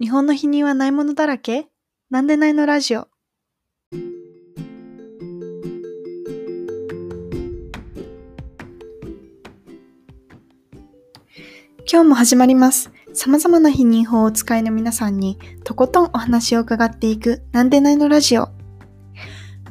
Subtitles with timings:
[0.00, 1.66] 日本の否認はないものだらけ？
[2.08, 3.08] なんでないのラジオ？
[11.90, 12.92] 今日も始まります。
[13.12, 18.50] 様々な否認法をお使いの皆さんにとことんお話を伺っていくなんでないのラジオ。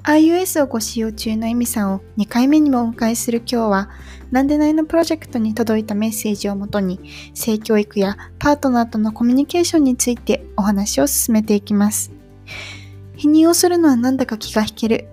[0.08, 3.90] iOS をご使用中のエミさんを2回目にもお迎えする今日は、
[4.32, 7.02] なんでないのプロジェクトに届いたメッセージをもとに、
[7.34, 12.14] 性教育やパートナーとのコミュニケーションについてお話を進めていきます。
[13.18, 15.10] 否認をするのはなんだか気が引ける。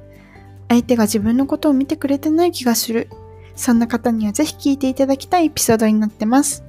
[0.68, 3.08] 相手が自分のことを見てくれてない気がする。
[3.56, 6.62] そんな方にはぜひ聞いていただきたいエピソードになってます。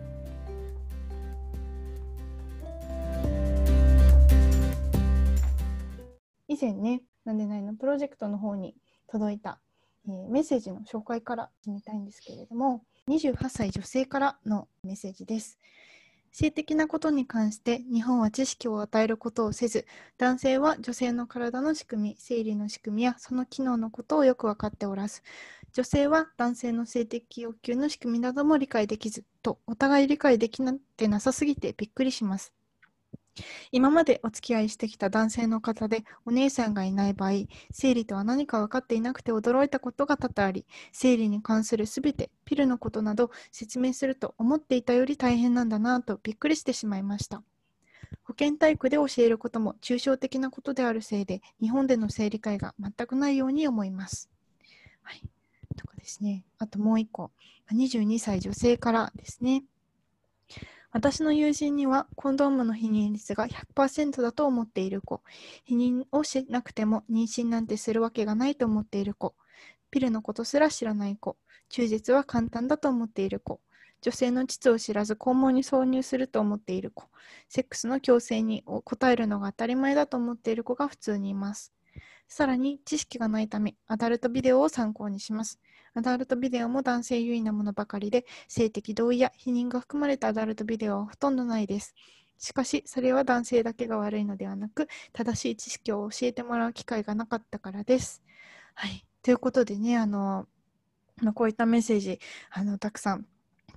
[6.47, 7.73] 以前ね、なんでないの？
[7.73, 8.75] プロジェクトの方に
[9.07, 9.59] 届いた、
[10.07, 15.59] えーメッセージの紹介から始めたいんですけれども、28歳女性からのメッセージです。
[16.31, 19.85] 性的なことに関して日本は知識を与えることをせず、
[20.17, 25.21] 男性は女性の体の仕組み、生理の仕組みやその機能のことをよく分かっておらず、
[25.71, 32.53] 女性は男性の性的欲求の仕組みなども理解できず、とお互い理解できなってなさすぎてびっくりします。
[33.71, 37.31] 今までお付き合いしてきた男性の方でお姉さんがいない場合、
[37.71, 47.43] 生理とは何か分かっていなくて驚いたことが多々あり、生理に関するすべて、ピルのことなど説明すると思っていたより大変なんだなとびっくりしてしまいました。
[48.23, 54.29] 保健体育で教えることも抽象的なことであるせいで、日本での性理解が全くないように思います。
[55.03, 55.21] はい。
[55.75, 56.43] とかですね。
[56.57, 57.31] あともう一個。
[57.71, 59.63] 22歳女性からですね。
[60.95, 65.21] 私の友人にはコンドームの避妊率が100%だと思っている子、
[65.67, 69.35] 避妊をしなくても妊娠なんてするわけがないと思っている子、
[69.91, 71.35] ピルのことすら知らない子、
[71.67, 73.59] 中絶は簡単だと思っている子、
[73.99, 77.09] 女性の膣を知らず肛門に挿入すると思っている子、
[77.49, 81.73] セックスの強制に応えるのが当たり前だと思っている子が普通にいます。
[82.29, 85.59] さらに知識がないため、アダルトビデオを参考にします。
[85.95, 91.95] アダルトビデオも男性優位なものばかりで、性的同意や否認が含まれたアダルトビデオはほとんどないです。
[92.37, 98.21] しかし、それは男性だけが悪いのではなく、正しい知識を教えてもらう機会がなかったからです。
[98.73, 99.05] はい。
[99.23, 100.47] ということでね、あの、
[101.21, 102.19] まあこういったメッセージ、
[102.51, 103.25] あの、たくさん、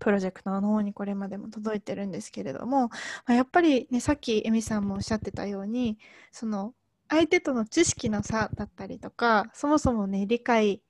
[0.01, 2.91] プロジェクトの方にこれまでも届いてるんですけれども、ま
[3.27, 5.99] あやっぱりね、さっきエミさんもおっしゃってたように、
[6.33, 6.75] その、
[7.09, 10.83] 相手との知識の差だったりとか、そもそもね、理解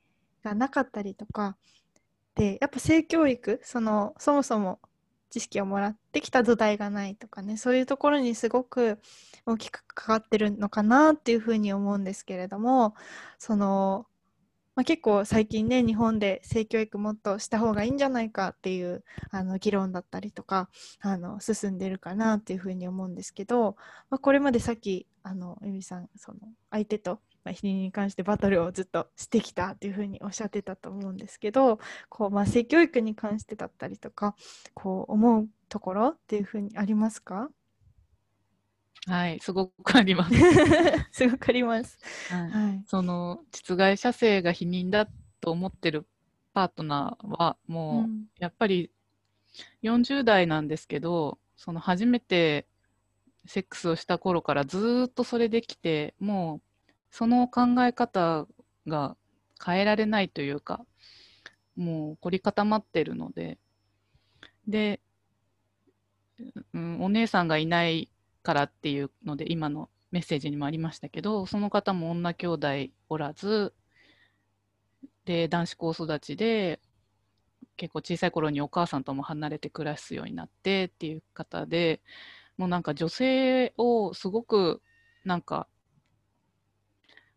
[0.49, 1.57] がなかったりとか、
[2.35, 4.81] で、やっぱ性教育、その、そもそも
[5.31, 8.99] 知識をもらってきた土台がないとかね、そういうところにすごく
[9.47, 12.95] 大きく関わってるのかなっていうふうに思うんですけれども、
[13.39, 14.07] その、
[14.75, 20.71] まあ、結構最近ね、日本で性教育もっとした方がいいんじゃないかっていうあの議論だったりとか、
[21.01, 23.77] あの進んでるかなっていうふうに思うんですけど、
[24.09, 26.39] まあ、これまでさっき、あの、ゆみさん、その
[26.71, 31.79] 相手と、まあ、否認に関してバトルをずっとしてきたっていうふうにおっしゃってたと思うんですけど、
[32.11, 34.37] こう、まあ、性教育に関してだったりとか、
[34.75, 37.49] こう、思うところっていうふうにありますか？
[39.07, 40.35] はい、すごくあります。
[41.11, 41.99] すごくあります。
[42.29, 42.85] はいはい。
[42.87, 45.09] その実害者性が否認だ
[45.41, 46.07] と思ってる
[46.53, 48.91] パートナーはもう、うんやっぱり
[49.83, 52.67] 40代なんですけどその初めて
[53.47, 56.68] セックスをした頃からずーっとそれできてもう
[57.11, 58.47] その考え方
[58.87, 59.17] が
[59.65, 60.85] 変えられないというか
[61.77, 63.59] もう凝り固まってるので。
[64.67, 65.01] で、
[66.75, 68.11] うん、お姉さんがいない
[68.43, 72.69] からっていうので今のメッセージにもありましたけどその方も女兄弟
[73.09, 73.75] おらず
[75.25, 76.81] で男子校育ちで
[77.77, 82.01] 結構小さい頃にお母さんとも離れて暮らすようになってっていう方で
[82.57, 84.83] もうなんか女性をすごく
[85.25, 85.69] なんか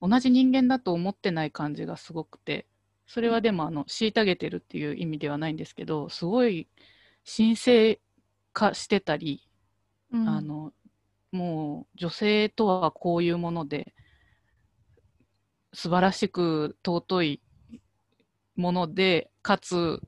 [0.01, 2.65] 同じ人間だと思ってない感じがすごくて
[3.07, 6.67] それはでもあの虐げてるっていう意味ではないんですけどすごい
[7.25, 7.99] 神聖
[8.53, 9.47] 化してたり
[10.11, 10.27] うん。
[10.27, 10.73] あの
[11.31, 13.93] もう女性とはこういうもので
[15.73, 17.41] 素晴らしく尊い
[18.57, 20.01] ものでかつ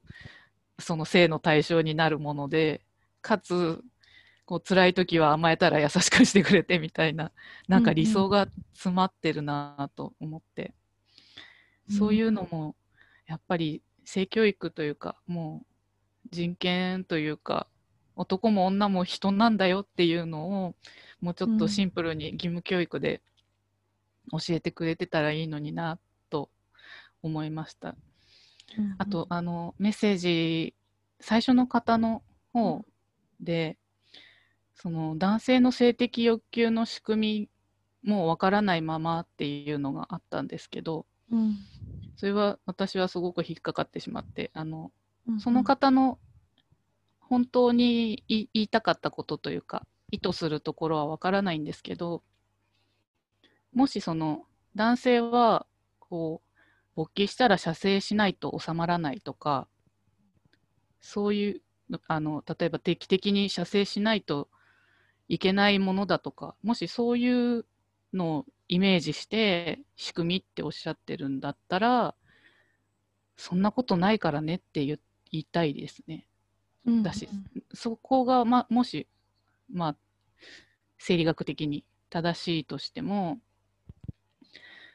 [0.79, 2.81] その性の対象になるもので
[3.21, 3.81] かつ
[4.45, 7.31] こう辛い時は甘えたら優しくしてくれてみたいな
[7.67, 10.73] なんか理想が詰まってるなと思って、
[11.89, 12.75] そういうのも
[13.25, 15.63] やっぱり性教育というかも
[16.25, 17.67] う人権というか
[18.15, 20.75] 男も女も人なんだよっていうのを
[21.21, 23.21] もうちょっとシンプルに義務教育で
[24.31, 25.99] 教えてくれてたらいいのにな
[26.29, 26.49] と
[27.21, 27.89] 思いました。
[27.89, 27.95] うん
[28.97, 30.73] あと、あのメッセージ
[31.19, 32.23] 最初の方の
[32.53, 32.83] 方
[33.39, 33.77] で、
[34.75, 37.49] その男性の性的欲求の仕組
[38.03, 41.57] みもわからないままっていうのがあったんですけど、うん。
[42.15, 44.91] それは私はすごく引っかかってしまって、あの
[45.27, 46.19] うんその方の
[47.19, 52.21] 本当に言い言いたかったことというか意図するところはわからないんですけど
[53.73, 54.43] もしその
[54.75, 55.65] 男性は
[55.99, 56.59] こう
[56.95, 59.67] 勃起したら射精しないと収まらないとか
[61.01, 61.61] そういう
[62.07, 64.47] あの例えば定期的に射精しないと
[65.27, 67.65] いけないものだとかもしそういう
[68.13, 72.15] のをイメージして仕組みっておっしゃってるんだったら
[73.37, 74.99] そんなことないからねって言
[75.31, 76.27] 言いたいですね。
[76.85, 77.03] うん。
[77.03, 77.27] だし
[77.73, 79.07] そこが、ま、もし、
[79.71, 79.95] まあ、
[80.99, 83.39] 生理学的に正しいとしても、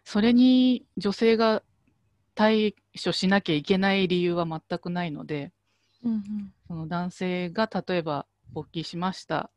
[0.04, 1.62] それに女性が
[2.34, 5.52] 対処しなきゃいけない理由は全くないので、
[6.04, 6.52] うんうん。
[6.68, 9.50] その男性が例えば勃起しました、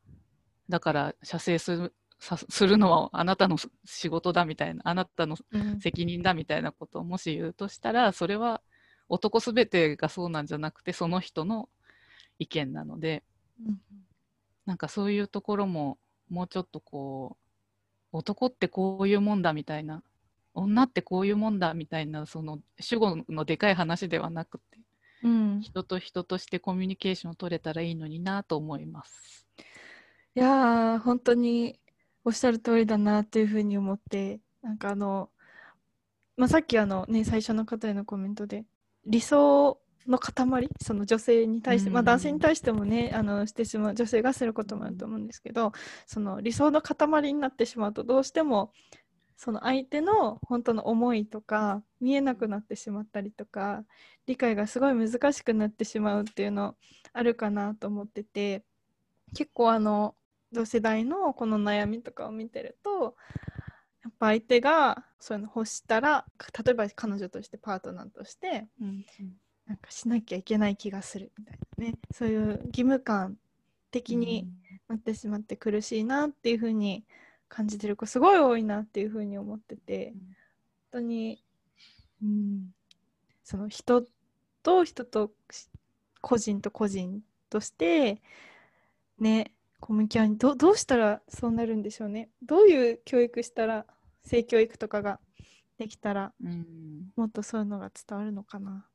[0.72, 5.80] だから射精するさするのはあなたの仕事だみたいな、あなたのうん。
[5.80, 8.62] 責任だみたいなことをもし言うとしたら、それは
[9.10, 11.68] 男すべてがそうなんじゃなくて、その人の
[12.38, 13.22] 意見なので、
[13.62, 13.80] うん。
[14.64, 15.98] なんかそういうところも
[16.30, 17.36] もうちょっとこ
[18.12, 20.02] う男ってこういうもんだみたいな
[20.54, 24.78] 女ってこういうもんだみたいなその主語のでかい話ではなくて
[25.22, 25.60] うん。
[25.60, 29.46] 人と人としてコミュニケーションを取れたらいいのになと思います。
[30.34, 31.78] いやー本当に
[32.24, 35.28] おっしゃる通りだなっていうふうに思ってなんかあの、
[36.36, 38.64] まあ、さっきあのね最初の方へのコメントで
[39.04, 45.72] 理想の塊その女性に対して、まあ、うん男性に対してもねあのしてしまう女性がすることもあると思うんですけど
[46.06, 48.72] その理想の塊になってしまうとどうしても
[49.36, 53.84] その相手の本当の思いとか見えなくなってしまったりとか
[54.26, 56.76] 理解がすごい難しくなってしまうっていうの
[57.12, 58.64] あるかなと思ってて
[59.34, 60.14] 結構あの
[60.52, 63.16] 同世代のこの悩みとかを見てると
[64.04, 66.24] やっぱ相手がそういうの欲したら
[66.64, 68.66] 例えば彼女としてパートナーとして
[69.66, 71.94] なんかしなきゃいけない気がするみたいなね。
[72.12, 73.36] そういう義務感
[73.90, 74.48] 的に
[74.88, 77.04] なってしまって苦しいなっていう風に
[77.48, 80.20] 感じてる子すごい多いなっていう風に思ってて本
[80.92, 81.44] 当に、
[82.22, 82.70] うん、
[83.44, 84.04] その人
[84.62, 85.68] と人とし
[86.20, 87.20] 個人と個人
[87.50, 88.22] として
[89.18, 89.52] ね
[89.82, 92.30] コミュニケーションどどうしたらそうなるんでしょうね。
[92.40, 93.84] どういう教育したら
[94.24, 95.18] 性教育とかが
[95.76, 97.10] できたらうん。
[97.16, 98.86] もっとそういうのが伝わるのかな。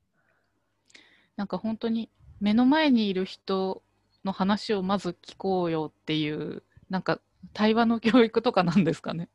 [1.36, 3.84] なんか本当に目の前にいる人
[4.24, 7.20] の話をまず聞こうよっていうなんか
[7.54, 9.28] 対話の教育とかなんですかね。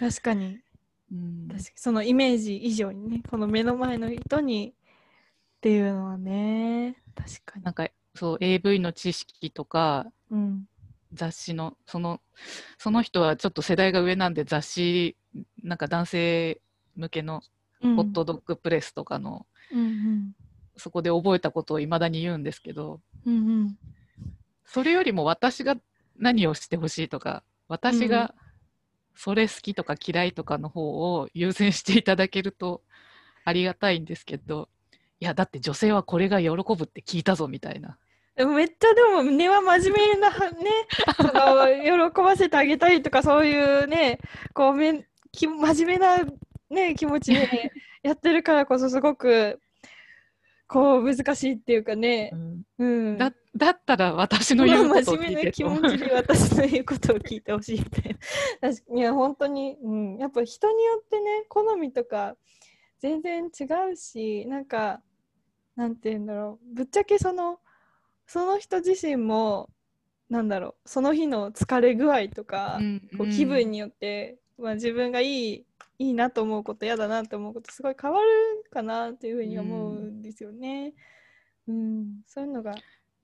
[0.00, 0.58] 確かに。
[1.12, 1.46] うん。
[1.48, 1.72] 確かに。
[1.76, 7.00] そのイメージ以上にねこの目の前の人にっていうのはね。
[7.14, 7.64] 確かに。
[7.64, 10.66] なんかそう AV の知識とかうん
[11.12, 12.20] 雑誌のその
[12.78, 15.16] その人はちょっと世代が上なんで雑誌
[15.62, 16.60] なんか男性
[16.96, 17.42] 向けの
[17.82, 17.96] うん。
[17.96, 20.32] ホットドッグプレスとかの、うんうん。
[20.76, 23.78] そこで覚えたことをいまだに言うんですけどうんうん。
[24.64, 25.76] それよりも私が
[26.16, 28.34] 何をしてほしいとか私うんが
[29.14, 32.82] それ好きとか嫌いとかの方を優先していただけると
[33.44, 34.68] ありがたいんですけど
[35.20, 37.98] いやだって女性はこれが喜ぶって聞いたぞみたいな。
[38.36, 40.70] めっちゃでも根は真面目なはね
[41.16, 44.18] その喜ばせてあげたいとかそういうね
[44.54, 46.18] こうめんき真面目な、
[46.70, 49.60] ね、気持ちで やってるからこそすごく
[50.66, 52.32] こう難しいっていうかね、
[52.78, 58.16] うん、だだったら私の言うことを聞いて真面目な気と持ちで私の言うことを聞いてほしいみたい
[58.62, 58.98] な。
[58.98, 62.36] いや本当に、うん、やっぱ人によってね好みとか
[62.98, 65.02] 全然違うしなんか
[65.76, 66.74] なんて言うんだろう。
[66.74, 67.60] ぶっちゃけその
[68.32, 69.68] その人自身も
[70.30, 72.80] なんだろうその日の疲れ具合とか、
[73.18, 75.66] こう気分によって、まあ、自分がいい
[75.98, 78.26] いいなと思うこと嫌だなと思うことすごい変わる
[78.70, 80.94] かなっていうふうに思うんですよね。
[81.68, 82.74] うん、そういうのが。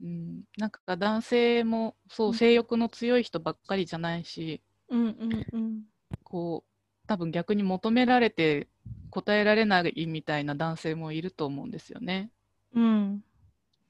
[0.02, 2.34] うん、なんか男性もそううん。
[2.34, 4.60] 性欲の強い人ばっかりじゃないし
[4.90, 5.82] うんうんうん。
[6.22, 8.68] こう多分逆に求められて
[9.08, 12.30] 答えられないみたいな男性もいると思うんですよね。
[12.74, 13.24] うん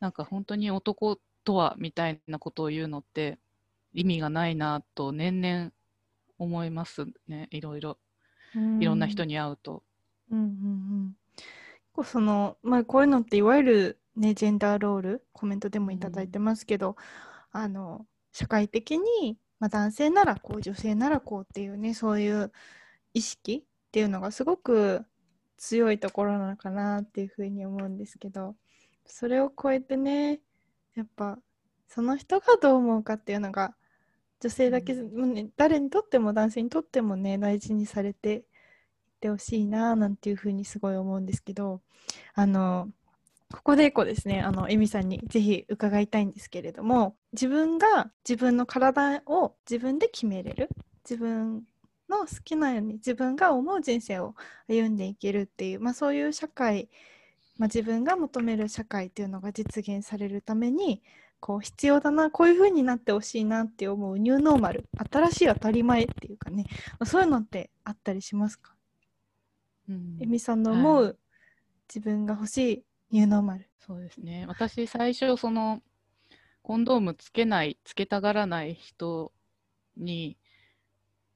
[0.00, 3.38] なんか本当に男とはみたいなことを言うのって
[3.92, 5.72] 意味がないなと年々
[6.38, 7.98] 思いますねいろいろ
[8.80, 9.34] いろんな人に。
[9.34, 9.82] に会うと。
[10.30, 11.46] うんうんうん、結
[11.92, 16.96] 構その、まあ、こういうのっていわゆる、ね、ジェンダーロールコメントでもいただいてますけど、
[17.50, 22.52] あの社会的に、まあ、男性ならこう女性ならこうっていうねそういう
[23.14, 25.04] 意識っていうのがすごく
[25.56, 28.54] 強いところなのかなっていうふうに思うんですけど
[29.08, 30.40] それを超えてね
[30.94, 31.38] やっぱ
[31.86, 33.74] その人がどう思うかっていうのが
[34.40, 38.42] 女性だけ、もうね、誰にとっても男性にとってもね大事にされていっ
[39.20, 41.80] てほしいななんていうふうにすごい思うんですけど
[42.34, 42.88] あの
[43.52, 50.68] ここでこうですねあのエミさんにぜひ伺いたいんですけれども自分が自分の体を自分で決めれる
[51.08, 51.64] 自分
[52.08, 54.34] の好きなように自分が思う人生を
[54.68, 56.88] 歩んでいけるっていう、まあ、そういう社会、
[57.58, 61.02] まあ、自分が求める社会っていうのが実現されるために
[61.40, 66.66] こう必要だなこういう風になってほしいなって思うニューノーマル新しい当たり前っていうかね
[67.04, 68.74] そういうのってあったりしますか、
[69.88, 71.14] うん、えみさんの思う、はい、
[71.88, 73.68] 自分が欲しいニューノーマル。
[73.78, 74.44] そうですね。
[74.46, 75.82] 私最初その
[76.62, 79.32] コンドームつけないつけたがらない人
[79.96, 80.36] に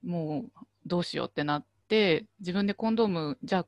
[0.04, 3.66] もうどうしようってなって自分でコンドームじゃあ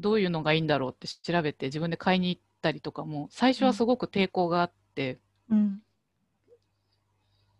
[0.00, 5.18] どういうのがいいんだろうって調べて自分で買いに行ったりとかも最初はすごく抵抗があって、
[5.50, 5.80] うん、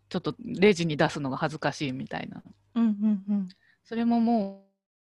[0.09, 2.43] ちょっとレジに出すのが恥ずかしいみたいな、
[2.75, 3.49] うんうんうん、
[3.83, 4.63] それもも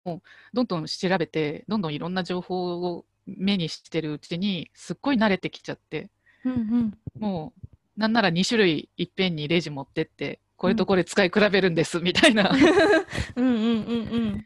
[0.06, 0.22] う
[0.54, 6.10] どんどん調べてどんどんいろんな情報を目にしてるうちにすっごい慣れてきちゃって、
[6.46, 7.54] うんうん、も
[7.98, 12.50] うなんなら2種類いっぺんにレジ持ってってこれとこれ使い比べるんですみたいな。
[13.36, 14.46] うんうんうんうん。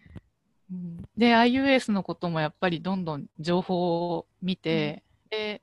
[1.18, 5.62] で IUS のこともやっぱりどんどん情報を見て、うん、で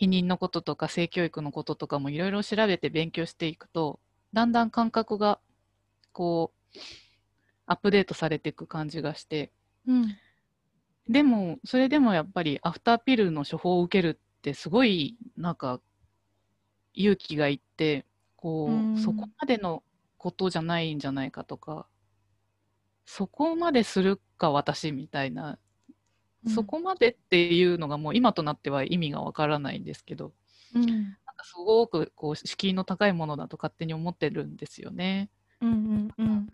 [0.00, 4.00] 避妊のこととか性教育のこととかもいろいろ調べて勉強していくと
[4.32, 5.38] だんだん感覚が
[6.12, 6.78] こう
[7.66, 9.52] アップデートされていく感じがして、
[9.86, 10.16] うん、
[11.08, 15.80] でもそれでもやっぱりアフターピルの処方を受けるってすごいなんか
[16.94, 18.04] 勇気がいって
[18.36, 19.82] こう、うん、そこまでの
[20.18, 21.86] ことじゃないんじゃないかとか
[23.04, 25.58] そこまでするか私みたいな、
[26.46, 30.32] うん、そこまでっていうのがもう今となっては意味がわからないんですけど、
[30.74, 35.30] うん、なんかすごくこう敷居の高いものだと勝手に思ってるんですよね。
[35.60, 36.48] うんうんうん、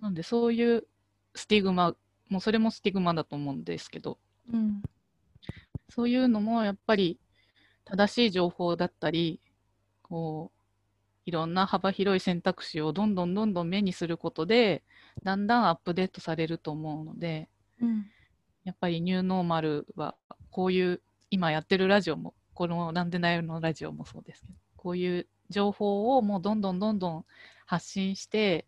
[0.00, 0.86] なんでそういう
[1.34, 1.94] スティグマ
[2.28, 4.18] もうそれもスティグマだと思うんですけど、
[4.52, 4.82] うん、
[5.88, 7.18] そういうのもやっぱり
[7.84, 9.40] 正しい情報だったり
[10.02, 10.60] こう
[11.26, 14.82] いろんな幅広い選択肢をどんどんどんどん目にすることで
[15.22, 17.48] だんだんアップデートされると思うので、
[17.80, 18.06] うん、
[18.64, 20.16] やっぱりニューノーマルは
[20.50, 21.00] こういう
[21.30, 27.24] 今やってるラジオもこの「なんでないのラジオ」もそうですけどこういう情報をもうどんどんどんどん
[27.66, 28.66] 発信して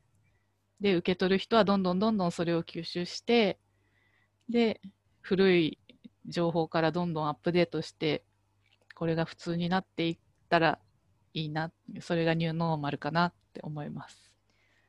[0.81, 3.59] で受け取る人はどんどんどんどんそれを吸収して
[4.49, 4.81] で
[5.21, 5.79] 古い
[6.27, 8.25] 情報からどんどんアップデートして
[8.95, 10.19] これが普通になっていっ
[10.49, 10.79] たら
[11.35, 14.32] いいなそれがニューノーマルかなって思います。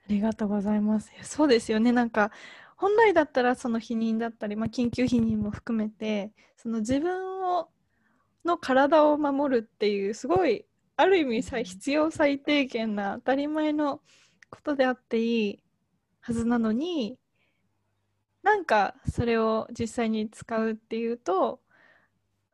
[0.05, 1.11] ありがとうございます。
[1.23, 1.91] そうですよね。
[1.91, 2.31] なんか
[2.75, 7.69] 本来だったらその避妊だったり、まあ、緊急避妊も含めてその自分を
[8.43, 10.65] の体を守るっていうすごい
[10.97, 14.01] ある意味さ必要最低限な当たり前の
[14.49, 15.59] ことであっていい
[16.19, 17.17] はずなのに
[18.43, 21.61] なんかそれを実際に使うっていうと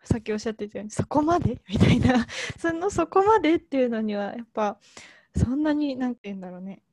[0.03, 1.59] さっきおっしゃってたようにそこまで？
[1.67, 2.25] みたいな。
[2.57, 4.77] そのそこまでっていうのにはやっぱ
[5.35, 6.83] そんなに何て言うんだろうね。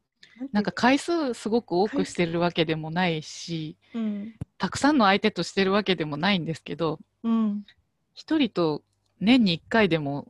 [0.53, 7.65] なんか回数すごく多くしてるわけでもないし、うん、たくさんの相手としてるわけでもないんですけど、うん、
[8.17, 8.83] 1人と
[9.21, 10.29] 年に1回でも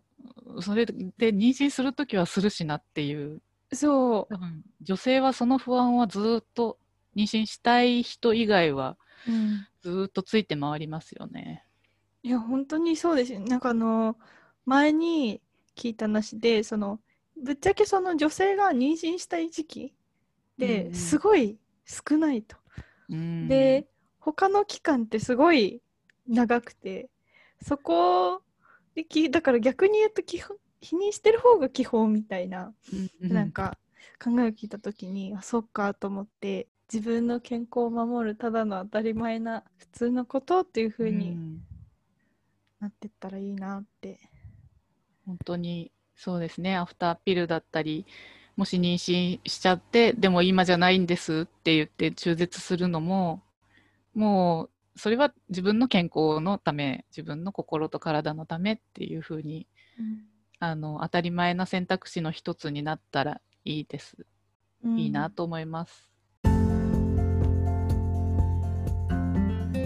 [0.60, 0.94] それで
[1.32, 3.40] 妊娠する時はするしなっていう。
[3.72, 4.34] そう。
[4.34, 6.78] 多分女性はその不安はずっと
[7.16, 8.96] 妊娠したい人以外は
[9.82, 11.64] ずっとついて回りますよね。
[12.22, 14.16] いや本当にそうですなんかあの
[14.64, 15.40] 前に
[15.76, 16.98] 聞いた話でその
[17.43, 19.95] ぶっちゃけその女性が妊娠したい時期
[20.59, 22.57] ですごい少ないと。
[23.09, 23.87] うん、で
[24.19, 25.81] 他の期間ってすごい
[26.28, 27.09] 長くて
[27.62, 28.43] そこ
[28.95, 32.73] できだから逆に言うと基本否認してる方が基本みたいな、
[33.23, 33.78] うん、なんか
[34.23, 41.61] 考えを聞いた時にあそっかと思って自分の健康を守るただの当たり前な普通のことっていう風に
[42.81, 44.19] なってったらいいなって。
[45.26, 46.76] 本当にそうですね。
[46.76, 48.06] アフターピルだったり
[48.56, 53.42] もし妊娠しちゃってでも今じゃないんですって言って中絶するのも
[54.14, 59.66] もうそれは自分の健康のため自分の心と体のためっていうふうに、
[60.00, 60.23] うん、
[60.58, 64.16] あの当たり前な選択肢の一つになったらいいです、
[64.82, 66.11] うん、いいなと思います。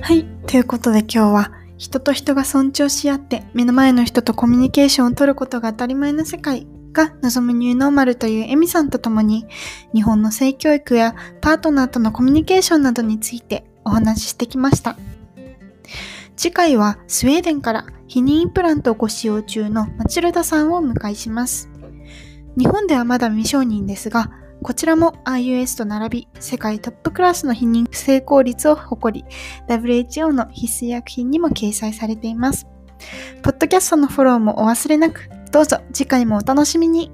[0.03, 0.25] はい。
[0.47, 9.47] ということで今日は人と人が尊重し合って目の前の人とコミュニケーションを取ることが当たり前の世界が望むニューノーマルというエミさんと共に
[9.95, 14.99] 日本の性教育やパートナーとのコミュニケーションなどについてお話ししてきました。
[16.37, 21.71] 次回はスウェーデンから避妊インプラントをご使用中のマチルダさんをお迎えします。
[22.59, 24.31] 日本ではまだ未承認ですが、
[24.63, 29.27] こちらも IUS と並び世界トップクラスの避妊成功率を誇り、
[29.69, 32.67] WHO の必須薬品にも掲載されています。
[33.43, 37.11] ポッドキャストのフォローもお忘れなく、どうぞ次回もお楽しみに。